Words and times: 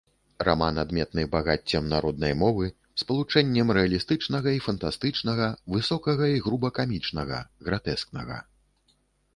Раман 0.47 0.77
адметны 0.83 1.25
багаццем 1.35 1.83
народнай 1.93 2.33
мовы, 2.43 2.71
спалучэннем 3.01 3.75
рэалістычнага 3.79 4.49
і 4.57 4.63
фантастычнага, 4.69 5.51
высокага 5.77 6.23
і 6.39 6.43
груба 6.49 6.69
камічнага, 6.81 7.37
гратэскнага. 7.71 8.43